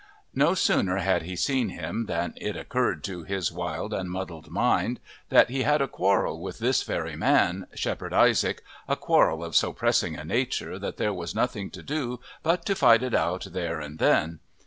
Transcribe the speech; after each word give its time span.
No 0.33 0.55
sooner 0.55 0.97
did 0.97 1.21
he 1.27 1.35
see 1.35 1.67
him 1.67 2.07
than 2.07 2.33
it 2.35 2.55
occurred 2.55 3.03
to 3.03 3.21
his 3.21 3.51
wild 3.51 3.93
and 3.93 4.09
muddled 4.09 4.49
mind 4.49 4.99
that 5.29 5.51
he 5.51 5.61
had 5.61 5.79
a 5.79 5.87
quarrel 5.87 6.41
with 6.41 6.57
this 6.57 6.81
very 6.81 7.15
man, 7.15 7.67
Shepherd 7.75 8.11
Isaac, 8.11 8.63
a 8.87 8.95
quarrel 8.95 9.43
of 9.43 9.55
so 9.55 9.71
pressing 9.73 10.15
a 10.15 10.25
nature 10.25 10.79
that 10.79 10.97
there 10.97 11.13
was 11.13 11.35
nothing 11.35 11.69
to 11.69 11.83
do 11.83 12.19
but 12.41 12.65
to 12.65 12.73
fight 12.73 13.03
it 13.03 13.13
out 13.13 13.45
there 13.51 13.79
and 13.79 13.99
then. 13.99 14.39